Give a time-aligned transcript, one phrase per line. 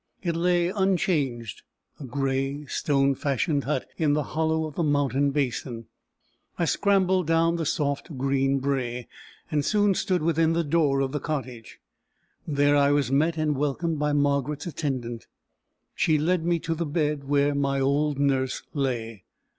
[0.23, 1.61] It lay unchanged,
[1.99, 5.85] a grey, stone fashioned hut, in the hollow of the mountain basin.
[6.57, 9.07] I scrambled down the soft green brae,
[9.51, 11.79] and soon stood within the door of the cottage.
[12.47, 15.27] There I was met and welcomed by Margaret's attendant.
[15.93, 19.25] She led me to the bed where my old nurse lay.